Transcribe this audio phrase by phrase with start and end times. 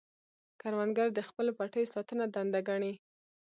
[0.61, 2.93] کروندګر د خپلو پټیو ساتنه دنده ګڼي